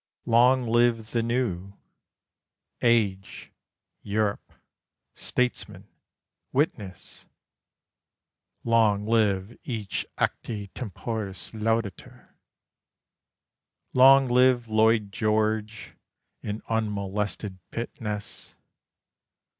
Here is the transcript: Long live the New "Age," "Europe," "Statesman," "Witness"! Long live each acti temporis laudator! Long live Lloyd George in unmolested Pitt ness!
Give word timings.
Long 0.25 0.65
live 0.65 1.11
the 1.11 1.21
New 1.21 1.73
"Age," 2.81 3.51
"Europe," 4.01 4.51
"Statesman," 5.13 5.87
"Witness"! 6.51 7.27
Long 8.63 9.05
live 9.05 9.55
each 9.63 10.07
acti 10.17 10.69
temporis 10.69 11.51
laudator! 11.53 12.29
Long 13.93 14.27
live 14.27 14.67
Lloyd 14.67 15.11
George 15.11 15.95
in 16.41 16.63
unmolested 16.67 17.59
Pitt 17.69 18.01
ness! 18.01 18.55